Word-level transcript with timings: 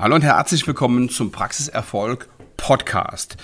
Hallo 0.00 0.14
und 0.14 0.22
herzlich 0.22 0.64
willkommen 0.64 1.08
zum 1.08 1.32
Praxiserfolg 1.32 2.28
Podcast. 2.56 3.36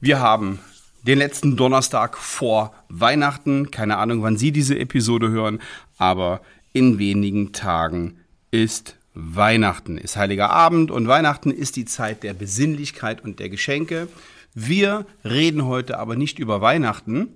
Wir 0.00 0.20
haben 0.20 0.58
den 1.02 1.16
letzten 1.16 1.56
Donnerstag 1.56 2.18
vor 2.18 2.74
Weihnachten. 2.90 3.70
Keine 3.70 3.96
Ahnung, 3.96 4.22
wann 4.22 4.36
Sie 4.36 4.52
diese 4.52 4.78
Episode 4.78 5.30
hören, 5.30 5.62
aber 5.96 6.42
in 6.74 6.98
wenigen 6.98 7.54
Tagen 7.54 8.18
ist 8.50 8.96
Weihnachten, 9.14 9.96
ist 9.96 10.18
Heiliger 10.18 10.50
Abend 10.50 10.90
und 10.90 11.08
Weihnachten 11.08 11.50
ist 11.50 11.74
die 11.74 11.86
Zeit 11.86 12.22
der 12.22 12.34
Besinnlichkeit 12.34 13.24
und 13.24 13.38
der 13.38 13.48
Geschenke. 13.48 14.08
Wir 14.52 15.06
reden 15.24 15.64
heute 15.64 15.98
aber 15.98 16.16
nicht 16.16 16.38
über 16.38 16.60
Weihnachten. 16.60 17.28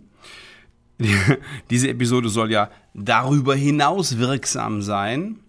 Diese 1.71 1.89
Episode 1.89 2.29
soll 2.29 2.53
ja 2.53 2.71
darüber 2.93 3.55
hinaus 3.55 4.19
wirksam 4.19 4.83
sein. 4.83 5.41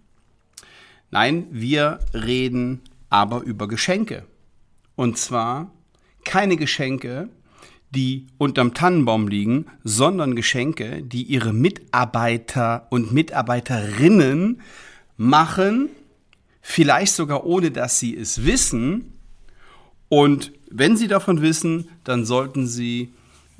Nein, 1.11 1.47
wir 1.51 1.99
reden 2.13 2.79
aber 3.09 3.41
über 3.41 3.67
Geschenke. 3.67 4.25
Und 4.95 5.17
zwar 5.17 5.71
keine 6.23 6.57
Geschenke, 6.57 7.29
die 7.91 8.27
unterm 8.37 8.73
Tannenbaum 8.73 9.27
liegen, 9.27 9.65
sondern 9.83 10.35
Geschenke, 10.35 11.01
die 11.01 11.23
ihre 11.23 11.53
Mitarbeiter 11.53 12.87
und 12.89 13.11
Mitarbeiterinnen 13.11 14.61
machen, 15.17 15.89
vielleicht 16.61 17.13
sogar 17.13 17.45
ohne 17.45 17.71
dass 17.71 17.99
sie 17.99 18.15
es 18.15 18.45
wissen. 18.45 19.13
Und 20.07 20.51
wenn 20.69 20.97
sie 20.97 21.07
davon 21.07 21.41
wissen, 21.41 21.87
dann 22.03 22.25
sollten 22.25 22.67
sie 22.67 23.11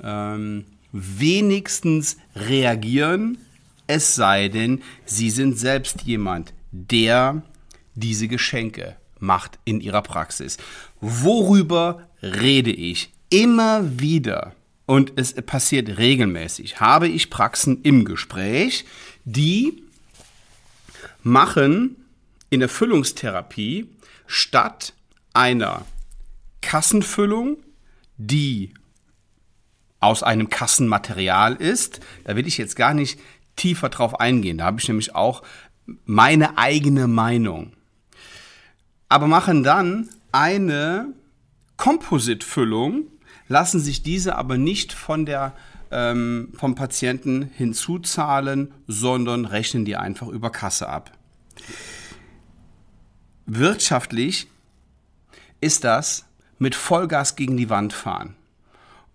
ähm, 0.03 0.66
wenigstens 0.91 2.17
reagieren, 2.35 3.38
es 3.88 4.13
sei 4.13 4.49
denn, 4.49 4.81
sie 5.05 5.31
sind 5.31 5.57
selbst 5.57 6.03
jemand, 6.03 6.53
der 6.71 7.41
diese 7.95 8.27
Geschenke 8.27 8.95
macht 9.19 9.59
in 9.65 9.81
ihrer 9.81 10.01
Praxis. 10.01 10.57
Worüber 10.99 12.07
rede 12.21 12.71
ich? 12.71 13.11
Immer 13.30 13.99
wieder, 13.99 14.55
und 14.85 15.13
es 15.17 15.33
passiert 15.33 15.97
regelmäßig, 15.97 16.80
habe 16.80 17.07
ich 17.07 17.29
Praxen 17.29 17.81
im 17.83 18.05
Gespräch, 18.05 18.85
die 19.23 19.83
machen 21.21 21.95
in 22.49 22.59
der 22.59 22.69
Füllungstherapie 22.69 23.88
statt 24.25 24.94
einer 25.33 25.85
Kassenfüllung, 26.61 27.57
die 28.17 28.73
aus 29.99 30.23
einem 30.23 30.49
Kassenmaterial 30.49 31.55
ist, 31.55 31.99
da 32.23 32.35
will 32.35 32.47
ich 32.47 32.57
jetzt 32.57 32.75
gar 32.75 32.94
nicht 32.94 33.19
tiefer 33.55 33.89
drauf 33.89 34.19
eingehen. 34.19 34.57
Da 34.57 34.66
habe 34.66 34.79
ich 34.79 34.88
nämlich 34.88 35.13
auch 35.13 35.44
meine 36.05 36.57
eigene 36.57 37.07
Meinung 37.07 37.73
aber 39.09 39.27
machen 39.27 39.63
dann 39.63 40.07
eine 40.31 41.13
Kompositfüllung, 41.77 43.07
lassen 43.47 43.79
sich 43.79 44.03
diese 44.03 44.35
aber 44.35 44.57
nicht 44.57 44.93
von 44.93 45.25
der, 45.25 45.53
ähm, 45.91 46.49
vom 46.55 46.75
Patienten 46.75 47.49
hinzuzahlen, 47.55 48.71
sondern 48.88 49.45
rechnen 49.45 49.85
die 49.85 49.95
einfach 49.95 50.27
über 50.27 50.51
Kasse 50.51 50.88
ab. 50.88 51.11
Wirtschaftlich 53.47 54.47
ist 55.59 55.83
das 55.83 56.25
mit 56.59 56.75
Vollgas 56.75 57.35
gegen 57.35 57.57
die 57.57 57.69
Wand 57.69 57.94
fahren. 57.94 58.35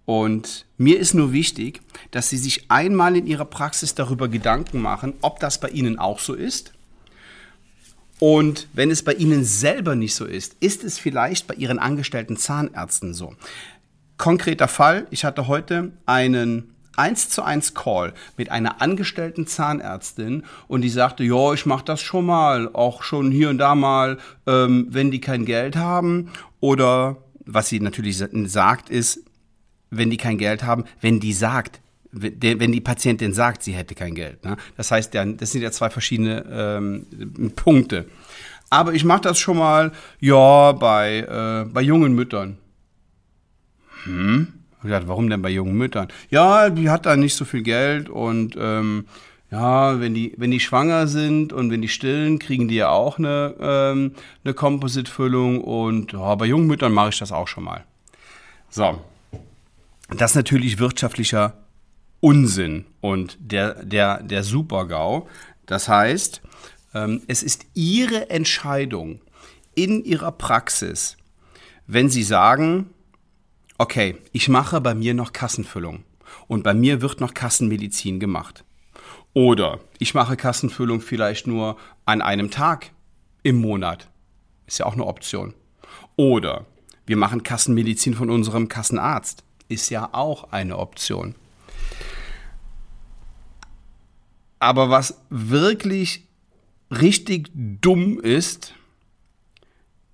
Und 0.06 0.67
mir 0.77 0.98
ist 0.98 1.14
nur 1.14 1.33
wichtig, 1.33 1.81
dass 2.11 2.29
Sie 2.29 2.36
sich 2.36 2.70
einmal 2.70 3.17
in 3.17 3.27
Ihrer 3.27 3.47
Praxis 3.47 3.95
darüber 3.95 4.29
Gedanken 4.29 4.83
machen, 4.83 5.14
ob 5.23 5.39
das 5.39 5.61
bei 5.61 5.69
Ihnen 5.69 5.98
auch 5.98 6.19
so 6.19 6.34
ist 6.34 6.73
und 8.19 8.69
wenn 8.73 8.91
es 8.91 9.03
bei 9.03 9.12
Ihnen 9.15 9.45
selber 9.45 9.97
nicht 9.97 10.15
so 10.15 10.25
ist, 10.25 10.57
ist 10.61 10.84
es 10.84 10.98
vielleicht 10.98 11.47
bei 11.47 11.55
Ihren 11.55 11.79
angestellten 11.79 12.37
Zahnärzten 12.37 13.15
so. 13.15 13.34
Konkreter 14.17 14.69
Fall, 14.69 15.07
ich 15.11 15.25
hatte 15.25 15.48
heute 15.48 15.93
einen 16.07 16.75
1 16.97 17.29
zu 17.31 17.42
1 17.42 17.75
Call 17.75 18.14
mit 18.36 18.51
einer 18.51 18.80
angestellten 18.80 19.47
Zahnärztin 19.47 20.45
und 20.69 20.83
die 20.83 20.89
sagte, 20.89 21.25
ja, 21.25 21.52
ich 21.52 21.67
mache 21.67 21.85
das 21.85 22.01
schon 22.01 22.27
mal, 22.27 22.70
auch 22.73 23.02
schon 23.02 23.30
hier 23.30 23.51
und 23.51 23.58
da 23.58 23.75
mal, 23.75 24.19
ähm, 24.46 24.86
wenn 24.91 25.11
die 25.11 25.20
kein 25.20 25.45
Geld 25.45 25.77
haben 25.77 26.31
oder 26.61 27.17
was 27.45 27.69
sie 27.69 27.81
natürlich 27.81 28.17
sagt 28.17 28.91
ist, 28.91 29.20
wenn 29.91 30.11
die 30.11 30.17
kein 30.17 30.39
Geld 30.39 30.63
haben, 30.63 30.85
wenn 31.01 31.20
die 31.20 31.33
sagt, 31.33 31.81
wenn 32.14 32.73
die 32.73 32.80
Patientin 32.80 33.33
sagt, 33.33 33.63
sie 33.63 33.73
hätte 33.73 33.95
kein 33.95 34.14
Geld. 34.14 34.45
Ne? 34.45 34.57
Das 34.77 34.91
heißt, 34.91 35.14
das 35.14 35.51
sind 35.51 35.63
ja 35.63 35.70
zwei 35.70 35.91
verschiedene 35.91 36.45
ähm, 36.51 37.52
Punkte. 37.57 38.07
Aber 38.70 38.95
ich 38.95 39.05
mache 39.05 39.23
das 39.23 39.39
schon 39.39 39.58
mal, 39.58 39.92
ja, 40.20 40.73
bei, 40.73 41.19
äh, 41.19 41.69
bei 41.70 41.83
jungen 41.83 42.14
Müttern. 42.14 42.58
Hm? 44.05 44.52
Ich 44.83 44.91
dachte, 44.91 45.08
warum 45.08 45.30
denn 45.30 45.42
bei 45.42 45.51
jungen 45.51 45.77
Müttern? 45.77 46.08
Ja, 46.30 46.70
die 46.70 46.91
hat 46.91 47.07
da 47.07 47.17
nicht 47.17 47.36
so 47.36 47.45
viel 47.45 47.63
Geld 47.63 48.08
und 48.08 48.57
ähm, 48.58 49.07
ja, 49.51 50.01
wenn 50.01 50.14
die, 50.14 50.35
wenn 50.36 50.51
die 50.51 50.61
schwanger 50.61 51.07
sind 51.07 51.52
und 51.52 51.70
wenn 51.70 51.81
die 51.81 51.89
stillen, 51.89 52.39
kriegen 52.39 52.69
die 52.69 52.75
ja 52.77 52.91
auch 52.91 53.19
eine, 53.19 53.55
ähm, 53.61 54.13
eine 54.45 54.52
Composite-Füllung 54.52 55.61
und 55.61 56.13
ja, 56.13 56.35
bei 56.35 56.46
jungen 56.46 56.67
Müttern 56.67 56.92
mache 56.92 57.11
ich 57.11 57.19
das 57.19 57.33
auch 57.33 57.48
schon 57.48 57.64
mal. 57.64 57.85
So. 58.69 59.01
Das 60.08 60.33
ist 60.33 60.36
natürlich 60.36 60.79
wirtschaftlicher 60.79 61.64
Unsinn 62.24 62.86
und 63.02 63.36
der, 63.39 63.85
der, 63.85 64.23
der 64.23 64.45
Super-GAU. 64.45 65.29
Das 65.67 65.90
heißt, 65.90 66.40
ähm, 66.95 67.20
es 67.27 67.42
ist 67.42 67.67
Ihre 67.74 68.30
Entscheidung 68.30 69.20
in 69.74 70.02
Ihrer 70.02 70.33
Praxis, 70.33 71.18
wenn 71.86 72.08
Sie 72.08 72.23
sagen, 72.23 72.89
okay, 73.77 74.17
ich 74.33 74.48
mache 74.48 74.80
bei 74.80 74.95
mir 74.95 75.13
noch 75.13 75.34
Kassenfüllung 75.34 76.02
und 76.48 76.63
bei 76.63 76.73
mir 76.73 77.02
wird 77.02 77.20
noch 77.20 77.34
Kassenmedizin 77.34 78.20
gemacht. 78.20 78.64
Oder 79.34 79.80
ich 79.98 80.14
mache 80.14 80.39
Kassenfüllung 80.39 81.02
vielleicht 81.02 81.46
nur 81.46 81.77
an 82.07 82.23
einem 82.23 82.51
Tag 82.51 82.92
im 83.42 83.57
Monat. 83.57 84.08
Ist 84.67 84.79
ja 84.79 84.86
auch 84.86 84.95
eine 84.95 85.05
Option. 85.05 85.52
Oder 86.17 86.64
wir 87.05 87.18
machen 87.18 87.42
Kassenmedizin 87.42 88.14
von 88.14 88.30
unserem 88.30 88.68
Kassenarzt. 88.68 89.45
Ist 89.68 89.90
ja 89.90 90.08
auch 90.13 90.52
eine 90.52 90.79
Option. 90.79 91.34
Aber 94.59 94.91
was 94.91 95.20
wirklich 95.31 96.27
richtig 96.91 97.51
dumm 97.55 98.20
ist, 98.20 98.75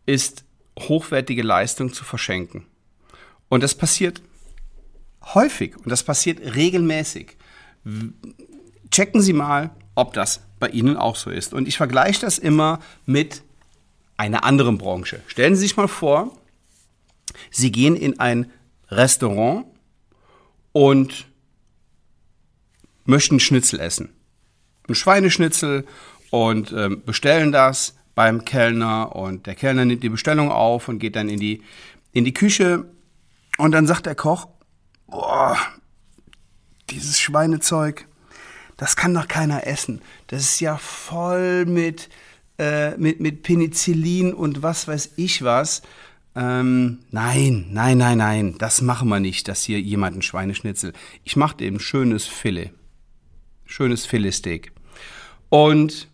ist 0.06 0.44
hochwertige 0.78 1.42
Leistung 1.42 1.92
zu 1.92 2.04
verschenken. 2.04 2.66
Und 3.48 3.62
das 3.62 3.74
passiert 3.74 4.22
häufig 5.34 5.76
und 5.76 5.88
das 5.88 6.02
passiert 6.02 6.40
regelmäßig. 6.54 7.36
Checken 8.90 9.20
Sie 9.20 9.32
mal, 9.32 9.70
ob 9.94 10.14
das 10.14 10.40
bei 10.58 10.68
Ihnen 10.68 10.96
auch 10.96 11.16
so 11.16 11.30
ist. 11.30 11.54
Und 11.54 11.68
ich 11.68 11.76
vergleiche 11.76 12.20
das 12.20 12.38
immer 12.38 12.80
mit 13.06 13.42
einer 14.16 14.44
anderen 14.44 14.78
Branche. 14.78 15.22
Stellen 15.26 15.54
Sie 15.54 15.62
sich 15.62 15.76
mal 15.76 15.88
vor, 15.88 16.36
Sie 17.50 17.72
gehen 17.72 17.96
in 17.96 18.18
ein 18.18 18.50
Restaurant 18.88 19.66
und 20.72 21.26
möchten 23.04 23.40
Schnitzel 23.40 23.80
essen 23.80 24.10
ein 24.88 24.94
Schweineschnitzel 24.94 25.86
und 26.30 26.72
ähm, 26.72 27.02
bestellen 27.04 27.52
das 27.52 27.94
beim 28.14 28.44
Kellner 28.44 29.14
und 29.14 29.46
der 29.46 29.54
Kellner 29.54 29.84
nimmt 29.84 30.02
die 30.02 30.08
Bestellung 30.08 30.50
auf 30.50 30.88
und 30.88 30.98
geht 30.98 31.16
dann 31.16 31.28
in 31.28 31.40
die, 31.40 31.62
in 32.12 32.24
die 32.24 32.34
Küche 32.34 32.84
und 33.58 33.72
dann 33.72 33.86
sagt 33.86 34.06
der 34.06 34.14
Koch, 34.14 34.48
boah, 35.06 35.56
dieses 36.90 37.18
Schweinezeug, 37.18 38.06
das 38.76 38.96
kann 38.96 39.14
doch 39.14 39.28
keiner 39.28 39.66
essen. 39.66 40.00
Das 40.26 40.42
ist 40.42 40.60
ja 40.60 40.76
voll 40.76 41.66
mit, 41.66 42.08
äh, 42.58 42.96
mit, 42.96 43.20
mit 43.20 43.42
Penicillin 43.42 44.32
und 44.32 44.62
was 44.62 44.88
weiß 44.88 45.12
ich 45.16 45.42
was. 45.42 45.82
Ähm, 46.34 47.00
nein, 47.10 47.66
nein, 47.70 47.98
nein, 47.98 48.18
nein, 48.18 48.54
das 48.58 48.82
machen 48.82 49.08
wir 49.08 49.20
nicht, 49.20 49.48
dass 49.48 49.64
hier 49.64 49.80
jemand 49.80 50.16
ein 50.16 50.22
Schweineschnitzel. 50.22 50.92
Ich 51.24 51.36
mache 51.36 51.56
dem 51.56 51.80
schönes 51.80 52.26
Filet. 52.26 52.70
Schönes 53.70 54.04
Filetsteak. 54.04 54.72
Und 55.48 56.08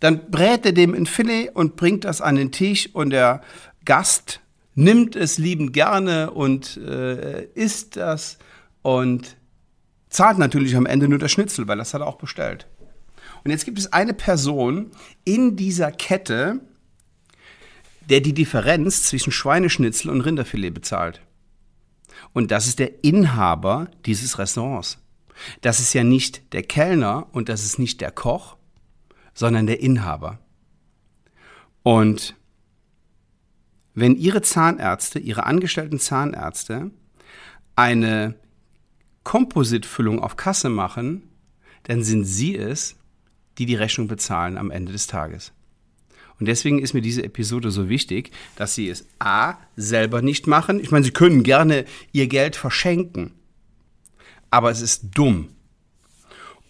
dann 0.00 0.30
brät 0.30 0.64
er 0.64 0.72
dem 0.72 0.94
ein 0.94 1.06
Filet 1.06 1.50
und 1.54 1.76
bringt 1.76 2.04
das 2.04 2.20
an 2.20 2.36
den 2.36 2.52
Tisch 2.52 2.88
und 2.94 3.10
der 3.10 3.42
Gast 3.84 4.40
nimmt 4.74 5.14
es 5.14 5.38
liebend 5.38 5.72
gerne 5.74 6.30
und 6.30 6.78
äh, 6.78 7.44
isst 7.54 7.96
das 7.96 8.38
und 8.82 9.36
zahlt 10.08 10.38
natürlich 10.38 10.74
am 10.74 10.86
Ende 10.86 11.06
nur 11.06 11.18
das 11.18 11.32
Schnitzel, 11.32 11.68
weil 11.68 11.76
das 11.78 11.92
hat 11.92 12.00
er 12.00 12.06
auch 12.06 12.16
bestellt. 12.16 12.66
Und 13.44 13.50
jetzt 13.50 13.66
gibt 13.66 13.78
es 13.78 13.92
eine 13.92 14.14
Person 14.14 14.90
in 15.24 15.56
dieser 15.56 15.92
Kette, 15.92 16.60
der 18.08 18.20
die 18.20 18.32
Differenz 18.32 19.04
zwischen 19.04 19.32
Schweineschnitzel 19.32 20.10
und 20.10 20.22
Rinderfilet 20.22 20.70
bezahlt. 20.70 21.20
Und 22.32 22.50
das 22.50 22.66
ist 22.66 22.78
der 22.78 23.04
Inhaber 23.04 23.88
dieses 24.06 24.38
Restaurants. 24.38 24.98
Das 25.60 25.80
ist 25.80 25.92
ja 25.92 26.04
nicht 26.04 26.52
der 26.52 26.62
Kellner 26.62 27.28
und 27.32 27.48
das 27.48 27.64
ist 27.64 27.78
nicht 27.78 28.00
der 28.00 28.10
Koch, 28.10 28.56
sondern 29.34 29.66
der 29.66 29.80
Inhaber. 29.80 30.38
Und 31.82 32.36
wenn 33.94 34.16
Ihre 34.16 34.42
Zahnärzte, 34.42 35.18
Ihre 35.18 35.44
angestellten 35.44 35.98
Zahnärzte 35.98 36.90
eine 37.76 38.34
Kompositfüllung 39.22 40.20
auf 40.20 40.36
Kasse 40.36 40.68
machen, 40.68 41.28
dann 41.84 42.02
sind 42.02 42.24
Sie 42.24 42.56
es, 42.56 42.96
die 43.58 43.66
die 43.66 43.76
Rechnung 43.76 44.08
bezahlen 44.08 44.58
am 44.58 44.70
Ende 44.70 44.92
des 44.92 45.06
Tages. 45.06 45.52
Und 46.40 46.46
deswegen 46.46 46.80
ist 46.80 46.94
mir 46.94 47.02
diese 47.02 47.22
Episode 47.22 47.70
so 47.70 47.88
wichtig, 47.88 48.32
dass 48.56 48.74
Sie 48.74 48.88
es 48.88 49.06
A 49.20 49.54
selber 49.76 50.20
nicht 50.20 50.46
machen. 50.46 50.80
Ich 50.80 50.90
meine, 50.90 51.04
Sie 51.04 51.12
können 51.12 51.44
gerne 51.44 51.84
Ihr 52.12 52.26
Geld 52.26 52.56
verschenken, 52.56 53.32
aber 54.54 54.70
es 54.70 54.80
ist 54.80 55.08
dumm. 55.18 55.48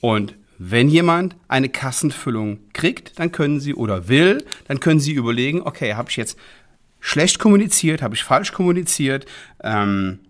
Und 0.00 0.36
wenn 0.56 0.88
jemand 0.88 1.36
eine 1.48 1.68
Kassenfüllung 1.68 2.60
kriegt, 2.72 3.18
dann 3.18 3.30
können 3.30 3.60
Sie 3.60 3.74
oder 3.74 4.08
will, 4.08 4.42
dann 4.66 4.80
können 4.80 5.00
Sie 5.00 5.12
überlegen, 5.12 5.60
okay, 5.60 5.92
habe 5.92 6.08
ich 6.08 6.16
jetzt 6.16 6.38
schlecht 6.98 7.38
kommuniziert, 7.38 8.00
habe 8.00 8.14
ich 8.14 8.24
falsch 8.24 8.52
kommuniziert, 8.52 9.26
ähm, 9.62 10.20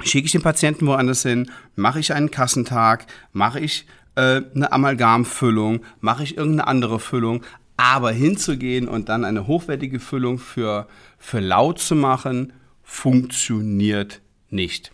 schicke 0.00 0.26
ich 0.26 0.32
den 0.32 0.42
Patienten 0.42 0.86
woanders 0.86 1.22
hin, 1.22 1.50
mache 1.76 1.98
ich 1.98 2.12
einen 2.12 2.30
Kassentag, 2.30 3.06
mache 3.32 3.60
ich 3.60 3.86
äh, 4.14 4.42
eine 4.54 4.70
Amalgamfüllung, 4.70 5.80
mache 6.00 6.24
ich 6.24 6.36
irgendeine 6.36 6.68
andere 6.68 7.00
Füllung, 7.00 7.42
aber 7.78 8.12
hinzugehen 8.12 8.86
und 8.86 9.08
dann 9.08 9.24
eine 9.24 9.46
hochwertige 9.46 9.98
Füllung 9.98 10.38
für, 10.38 10.88
für 11.16 11.40
laut 11.40 11.78
zu 11.78 11.94
machen, 11.94 12.52
funktioniert 12.82 14.20
nicht. 14.50 14.92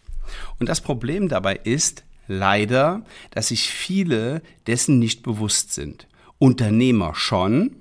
Und 0.58 0.68
das 0.68 0.80
Problem 0.80 1.28
dabei 1.28 1.56
ist 1.56 2.04
leider, 2.28 3.04
dass 3.30 3.48
sich 3.48 3.68
viele 3.68 4.42
dessen 4.66 4.98
nicht 4.98 5.22
bewusst 5.22 5.72
sind. 5.72 6.06
Unternehmer 6.38 7.14
schon, 7.14 7.76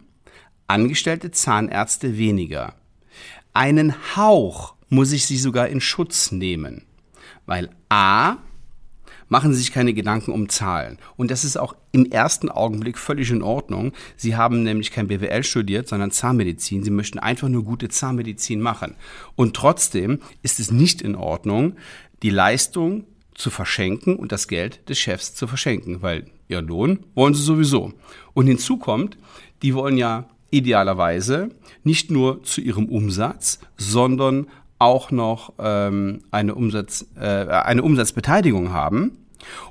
angestellte 0.67 1.31
Zahnärzte 1.31 2.17
weniger. 2.17 2.75
Einen 3.53 3.95
Hauch 4.15 4.75
muss 4.89 5.11
ich 5.11 5.25
sie 5.25 5.37
sogar 5.37 5.67
in 5.67 5.81
Schutz 5.81 6.31
nehmen. 6.31 6.85
Weil 7.45 7.69
A, 7.89 8.37
machen 9.31 9.53
Sie 9.53 9.59
sich 9.59 9.71
keine 9.71 9.93
Gedanken 9.93 10.31
um 10.33 10.49
Zahlen. 10.49 10.97
Und 11.15 11.31
das 11.31 11.45
ist 11.45 11.57
auch 11.57 11.73
im 11.93 12.05
ersten 12.05 12.49
Augenblick 12.49 12.97
völlig 12.97 13.31
in 13.31 13.41
Ordnung. 13.41 13.93
Sie 14.17 14.35
haben 14.35 14.63
nämlich 14.63 14.91
kein 14.91 15.07
BWL 15.07 15.43
studiert, 15.45 15.87
sondern 15.87 16.11
Zahnmedizin. 16.11 16.83
Sie 16.83 16.91
möchten 16.91 17.17
einfach 17.17 17.47
nur 17.47 17.63
gute 17.63 17.87
Zahnmedizin 17.87 18.59
machen. 18.59 18.95
Und 19.35 19.55
trotzdem 19.55 20.19
ist 20.43 20.59
es 20.59 20.69
nicht 20.69 21.01
in 21.01 21.15
Ordnung, 21.15 21.77
die 22.23 22.29
Leistung 22.29 23.05
zu 23.33 23.49
verschenken 23.49 24.15
und 24.15 24.31
das 24.31 24.47
Geld 24.47 24.87
des 24.89 24.99
Chefs 24.99 25.33
zu 25.33 25.47
verschenken, 25.47 26.01
weil 26.01 26.25
ihr 26.47 26.61
Lohn 26.61 26.99
wollen 27.15 27.33
sie 27.33 27.43
sowieso. 27.43 27.93
Und 28.33 28.47
hinzu 28.47 28.77
kommt, 28.77 29.17
die 29.61 29.73
wollen 29.73 29.97
ja 29.97 30.25
idealerweise 30.51 31.49
nicht 31.83 32.11
nur 32.11 32.43
zu 32.43 32.61
ihrem 32.61 32.85
Umsatz, 32.85 33.59
sondern 33.77 34.47
auch 34.77 35.11
noch 35.11 35.53
ähm, 35.59 36.21
eine, 36.31 36.55
Umsatz, 36.55 37.05
äh, 37.15 37.21
eine 37.25 37.83
Umsatzbeteiligung 37.83 38.71
haben. 38.71 39.17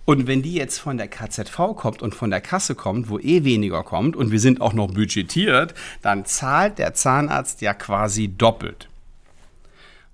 Und 0.04 0.26
wenn 0.26 0.42
die 0.42 0.54
jetzt 0.54 0.78
von 0.78 0.96
der 0.96 1.08
KZV 1.08 1.76
kommt 1.76 2.02
und 2.02 2.14
von 2.14 2.30
der 2.30 2.40
Kasse 2.40 2.74
kommt, 2.74 3.08
wo 3.08 3.18
eh 3.18 3.44
weniger 3.44 3.84
kommt 3.84 4.16
und 4.16 4.32
wir 4.32 4.40
sind 4.40 4.60
auch 4.60 4.72
noch 4.72 4.92
budgetiert, 4.92 5.74
dann 6.02 6.24
zahlt 6.24 6.78
der 6.78 6.94
Zahnarzt 6.94 7.60
ja 7.60 7.74
quasi 7.74 8.28
doppelt. 8.28 8.88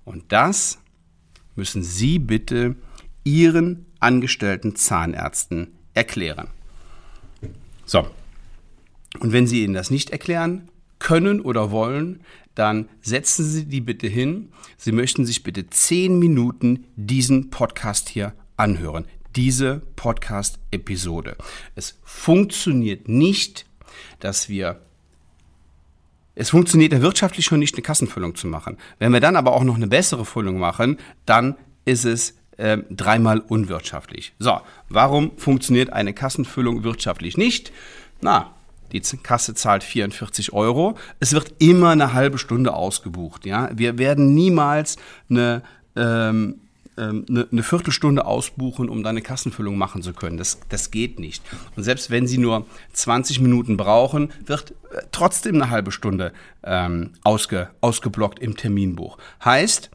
Und 0.05 0.25
das 0.31 0.79
müssen 1.57 1.83
Sie 1.83 2.19
bitte 2.19 2.75
Ihren 3.23 3.85
angestellten 3.99 4.75
Zahnärzten 4.75 5.73
erklären. 5.93 6.47
So. 7.85 8.07
Und 9.19 9.33
wenn 9.33 9.47
Sie 9.47 9.63
Ihnen 9.63 9.73
das 9.73 9.89
nicht 9.89 10.11
erklären 10.11 10.69
können 10.99 11.41
oder 11.41 11.71
wollen, 11.71 12.21
dann 12.55 12.89
setzen 13.01 13.45
Sie 13.45 13.65
die 13.65 13.81
bitte 13.81 14.07
hin. 14.07 14.49
Sie 14.77 14.91
möchten 14.91 15.25
sich 15.25 15.43
bitte 15.43 15.69
zehn 15.69 16.19
Minuten 16.19 16.85
diesen 16.95 17.49
Podcast 17.49 18.09
hier 18.09 18.33
anhören. 18.55 19.05
Diese 19.35 19.81
Podcast-Episode. 19.95 21.37
Es 21.75 21.99
funktioniert 22.03 23.07
nicht, 23.07 23.65
dass 24.19 24.49
wir 24.49 24.81
es 26.39 26.51
funktioniert 26.51 26.93
ja 26.93 27.01
wirtschaftlich 27.01 27.45
schon 27.45 27.59
nicht, 27.59 27.75
eine 27.75 27.81
Kassenfüllung 27.81 28.35
zu 28.35 28.47
machen. 28.47 28.77
Wenn 28.99 29.11
wir 29.11 29.19
dann 29.19 29.35
aber 29.35 29.53
auch 29.53 29.63
noch 29.63 29.75
eine 29.75 29.87
bessere 29.87 30.23
Füllung 30.23 30.59
machen, 30.59 30.97
dann 31.25 31.55
ist 31.85 32.05
es 32.05 32.35
äh, 32.57 32.77
dreimal 32.91 33.39
unwirtschaftlich. 33.39 34.33
So, 34.37 34.59
warum 34.87 35.31
funktioniert 35.37 35.91
eine 35.91 36.13
Kassenfüllung 36.13 36.83
wirtschaftlich 36.83 37.37
nicht? 37.37 37.71
Na, 38.21 38.51
die 38.91 39.01
Kasse 39.01 39.55
zahlt 39.55 39.83
44 39.83 40.53
Euro. 40.53 40.97
Es 41.19 41.33
wird 41.33 41.55
immer 41.59 41.89
eine 41.89 42.13
halbe 42.13 42.37
Stunde 42.37 42.73
ausgebucht. 42.73 43.45
Ja? 43.45 43.69
Wir 43.73 43.97
werden 43.97 44.33
niemals 44.33 44.97
eine, 45.29 45.63
ähm, 45.95 46.61
eine, 47.01 47.47
eine 47.51 47.63
Viertelstunde 47.63 48.25
ausbuchen, 48.25 48.89
um 48.89 49.03
da 49.03 49.09
eine 49.09 49.21
Kassenfüllung 49.21 49.77
machen 49.77 50.01
zu 50.01 50.13
können. 50.13 50.37
Das, 50.37 50.59
das 50.69 50.91
geht 50.91 51.19
nicht. 51.19 51.43
Und 51.75 51.83
selbst 51.83 52.09
wenn 52.09 52.27
Sie 52.27 52.37
nur 52.37 52.65
20 52.93 53.39
Minuten 53.39 53.77
brauchen, 53.77 54.31
wird 54.45 54.71
äh, 54.91 55.01
trotzdem 55.11 55.55
eine 55.55 55.69
halbe 55.69 55.91
Stunde 55.91 56.33
ähm, 56.63 57.11
ausge, 57.23 57.69
ausgeblockt 57.81 58.39
im 58.39 58.57
Terminbuch. 58.57 59.17
Heißt, 59.43 59.91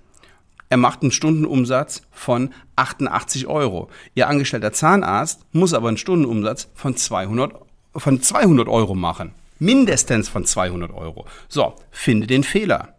er 0.68 0.76
macht 0.78 1.02
einen 1.02 1.10
Stundenumsatz 1.10 2.02
von 2.10 2.54
88 2.76 3.46
Euro. 3.46 3.90
Ihr 4.14 4.28
angestellter 4.28 4.72
Zahnarzt 4.72 5.44
muss 5.52 5.74
aber 5.74 5.88
einen 5.88 5.98
Stundenumsatz 5.98 6.68
von 6.74 6.96
200 6.96 7.52
Euro 7.54 7.66
von 7.94 8.22
200 8.22 8.68
Euro 8.68 8.94
machen. 8.94 9.32
Mindestens 9.58 10.28
von 10.28 10.44
200 10.44 10.92
Euro. 10.92 11.26
So, 11.48 11.74
finde 11.90 12.26
den 12.26 12.42
Fehler. 12.44 12.94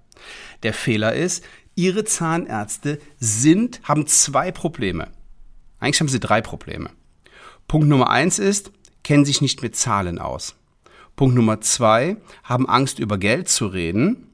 Der 0.64 0.74
Fehler 0.74 1.14
ist, 1.14 1.44
Ihre 1.76 2.04
Zahnärzte 2.04 3.00
sind, 3.20 3.82
haben 3.84 4.08
zwei 4.08 4.52
Probleme. 4.52 5.10
Eigentlich 5.80 6.00
haben 6.00 6.08
sie 6.08 6.20
drei 6.20 6.42
Probleme. 6.42 6.90
Punkt 7.68 7.88
Nummer 7.88 8.10
eins 8.10 8.40
ist, 8.40 8.72
kennen 9.04 9.26
sich 9.26 9.42
nicht 9.42 9.62
mit 9.62 9.76
Zahlen 9.76 10.20
aus. 10.20 10.56
Punkt 11.16 11.36
Nummer 11.36 11.62
zwei, 11.62 12.18
haben 12.44 12.68
Angst 12.68 13.00
über 13.00 13.18
Geld 13.18 13.50
zu 13.50 13.68
reden. 13.68 14.28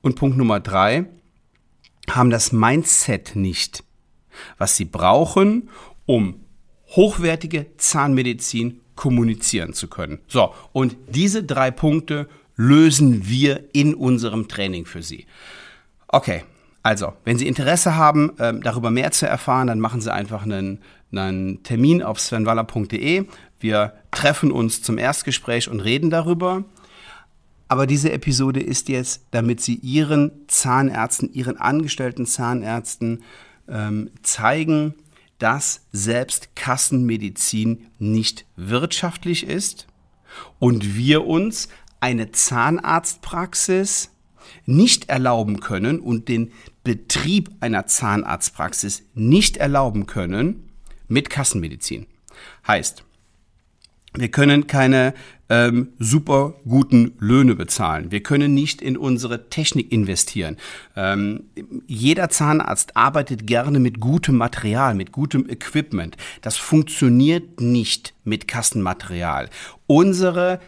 Und 0.00 0.16
Punkt 0.16 0.36
Nummer 0.36 0.60
drei, 0.60 1.06
haben 2.10 2.30
das 2.30 2.52
Mindset 2.52 3.36
nicht, 3.36 3.84
was 4.56 4.76
sie 4.76 4.84
brauchen, 4.84 5.70
um 6.06 6.44
hochwertige 6.88 7.66
Zahnmedizin 7.76 8.80
kommunizieren 8.94 9.74
zu 9.74 9.88
können. 9.88 10.20
So, 10.26 10.54
und 10.72 10.96
diese 11.08 11.44
drei 11.44 11.70
Punkte 11.70 12.28
lösen 12.56 13.28
wir 13.28 13.68
in 13.72 13.94
unserem 13.94 14.48
Training 14.48 14.86
für 14.86 15.02
Sie. 15.02 15.26
Okay, 16.08 16.44
also, 16.88 17.12
wenn 17.26 17.36
Sie 17.36 17.46
Interesse 17.46 17.96
haben, 17.96 18.32
ähm, 18.38 18.62
darüber 18.62 18.90
mehr 18.90 19.10
zu 19.10 19.28
erfahren, 19.28 19.66
dann 19.66 19.78
machen 19.78 20.00
Sie 20.00 20.10
einfach 20.10 20.44
einen, 20.44 20.78
einen 21.12 21.62
Termin 21.62 22.02
auf 22.02 22.18
svenwaller.de. 22.18 23.26
Wir 23.60 23.92
treffen 24.10 24.50
uns 24.50 24.80
zum 24.80 24.96
Erstgespräch 24.96 25.68
und 25.68 25.80
reden 25.80 26.08
darüber. 26.08 26.64
Aber 27.68 27.86
diese 27.86 28.10
Episode 28.10 28.60
ist 28.60 28.88
jetzt, 28.88 29.26
damit 29.32 29.60
Sie 29.60 29.74
Ihren 29.74 30.30
Zahnärzten, 30.46 31.30
Ihren 31.30 31.58
angestellten 31.58 32.24
Zahnärzten 32.24 33.22
ähm, 33.68 34.08
zeigen, 34.22 34.94
dass 35.38 35.82
selbst 35.92 36.56
Kassenmedizin 36.56 37.84
nicht 37.98 38.46
wirtschaftlich 38.56 39.46
ist 39.46 39.88
und 40.58 40.96
wir 40.96 41.26
uns 41.26 41.68
eine 42.00 42.32
Zahnarztpraxis 42.32 44.08
nicht 44.66 45.08
erlauben 45.08 45.60
können 45.60 46.00
und 46.00 46.28
den 46.28 46.52
Betrieb 46.84 47.50
einer 47.60 47.86
Zahnarztpraxis 47.86 49.02
nicht 49.14 49.56
erlauben 49.56 50.06
können 50.06 50.70
mit 51.08 51.30
Kassenmedizin. 51.30 52.06
Heißt, 52.66 53.04
wir 54.14 54.30
können 54.30 54.66
keine 54.66 55.14
ähm, 55.50 55.92
super 55.98 56.54
guten 56.66 57.12
Löhne 57.18 57.54
bezahlen. 57.54 58.10
Wir 58.10 58.22
können 58.22 58.54
nicht 58.54 58.82
in 58.82 58.96
unsere 58.96 59.48
Technik 59.48 59.92
investieren. 59.92 60.56
Ähm, 60.96 61.44
jeder 61.86 62.28
Zahnarzt 62.28 62.96
arbeitet 62.96 63.46
gerne 63.46 63.78
mit 63.80 64.00
gutem 64.00 64.36
Material, 64.36 64.94
mit 64.94 65.12
gutem 65.12 65.48
Equipment. 65.48 66.16
Das 66.42 66.56
funktioniert 66.56 67.60
nicht 67.60 68.14
mit 68.24 68.48
Kassenmaterial. 68.48 69.48
Unsere 69.86 70.60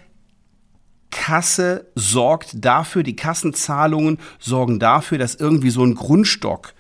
Kasse 1.11 1.91
sorgt 1.95 2.65
dafür, 2.65 3.03
die 3.03 3.17
Kassenzahlungen 3.17 4.19
sorgen 4.39 4.79
dafür, 4.79 5.19
dass 5.19 5.35
irgendwie 5.35 5.71
so 5.71 5.85
ein 5.85 5.95
Grundstock, 5.95 6.75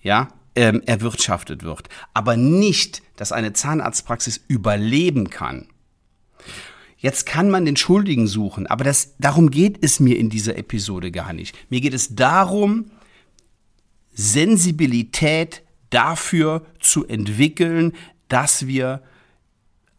ja, 0.00 0.28
ähm, 0.54 0.82
erwirtschaftet 0.84 1.62
wird. 1.62 1.88
Aber 2.14 2.36
nicht, 2.36 3.02
dass 3.16 3.32
eine 3.32 3.52
Zahnarztpraxis 3.52 4.40
überleben 4.48 5.30
kann. 5.30 5.68
Jetzt 6.98 7.26
kann 7.26 7.50
man 7.50 7.64
den 7.64 7.76
Schuldigen 7.76 8.28
suchen, 8.28 8.66
aber 8.66 8.84
das, 8.84 9.14
darum 9.18 9.50
geht 9.50 9.82
es 9.82 9.98
mir 9.98 10.16
in 10.18 10.30
dieser 10.30 10.56
Episode 10.56 11.10
gar 11.10 11.32
nicht. 11.32 11.56
Mir 11.68 11.80
geht 11.80 11.94
es 11.94 12.14
darum, 12.14 12.92
Sensibilität 14.12 15.62
dafür 15.90 16.64
zu 16.80 17.06
entwickeln, 17.06 17.92
dass 18.28 18.66
wir 18.66 19.02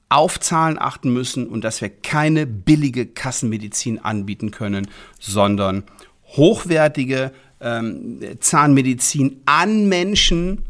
auf 0.09 0.39
Zahlen 0.39 0.77
achten 0.79 1.11
müssen 1.11 1.47
und 1.47 1.63
dass 1.63 1.81
wir 1.81 1.89
keine 1.89 2.45
billige 2.45 3.05
Kassenmedizin 3.05 3.99
anbieten 3.99 4.51
können, 4.51 4.87
sondern 5.19 5.83
hochwertige 6.25 7.31
ähm, 7.59 8.19
Zahnmedizin 8.39 9.41
an 9.45 9.87
Menschen, 9.87 10.65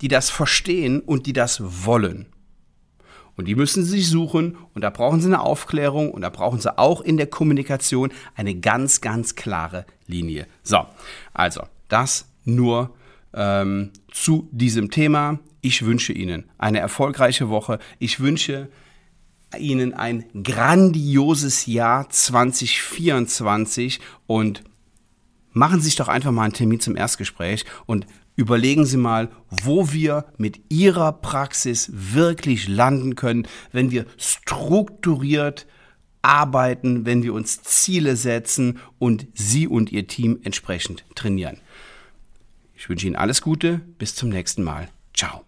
die 0.00 0.08
das 0.08 0.30
verstehen 0.30 1.00
und 1.00 1.26
die 1.26 1.32
das 1.32 1.84
wollen. 1.84 2.26
Und 3.36 3.46
die 3.46 3.54
müssen 3.54 3.84
sie 3.84 3.98
sich 3.98 4.08
suchen 4.08 4.58
und 4.74 4.82
da 4.82 4.90
brauchen 4.90 5.20
sie 5.20 5.28
eine 5.28 5.40
Aufklärung 5.40 6.10
und 6.10 6.22
da 6.22 6.30
brauchen 6.30 6.60
sie 6.60 6.76
auch 6.76 7.00
in 7.00 7.16
der 7.16 7.26
Kommunikation 7.26 8.12
eine 8.34 8.54
ganz, 8.54 9.00
ganz 9.00 9.34
klare 9.36 9.86
Linie. 10.06 10.46
So, 10.62 10.84
also 11.32 11.62
das 11.88 12.26
nur 12.44 12.94
ähm, 13.34 13.90
zu 14.10 14.48
diesem 14.52 14.90
Thema. 14.90 15.38
Ich 15.60 15.84
wünsche 15.84 16.12
Ihnen 16.12 16.50
eine 16.58 16.80
erfolgreiche 16.80 17.48
Woche. 17.48 17.78
Ich 17.98 18.20
wünsche 18.20 18.68
Ihnen 19.58 19.94
ein 19.94 20.24
grandioses 20.42 21.66
Jahr 21.66 22.08
2024 22.08 24.00
und 24.26 24.64
machen 25.52 25.80
Sie 25.80 25.86
sich 25.86 25.96
doch 25.96 26.08
einfach 26.08 26.32
mal 26.32 26.44
einen 26.44 26.52
Termin 26.54 26.80
zum 26.80 26.96
Erstgespräch 26.96 27.64
und 27.86 28.06
überlegen 28.34 28.86
Sie 28.86 28.96
mal, 28.96 29.28
wo 29.50 29.92
wir 29.92 30.26
mit 30.38 30.60
Ihrer 30.70 31.12
Praxis 31.12 31.90
wirklich 31.92 32.68
landen 32.68 33.14
können, 33.14 33.46
wenn 33.72 33.90
wir 33.90 34.06
strukturiert 34.16 35.66
arbeiten, 36.22 37.04
wenn 37.04 37.22
wir 37.22 37.34
uns 37.34 37.62
Ziele 37.62 38.16
setzen 38.16 38.78
und 38.98 39.26
Sie 39.34 39.66
und 39.66 39.92
Ihr 39.92 40.06
Team 40.06 40.38
entsprechend 40.42 41.04
trainieren. 41.14 41.60
Ich 42.82 42.88
wünsche 42.88 43.06
Ihnen 43.06 43.14
alles 43.14 43.42
Gute, 43.42 43.78
bis 43.78 44.16
zum 44.16 44.28
nächsten 44.28 44.64
Mal. 44.64 44.88
Ciao. 45.14 45.44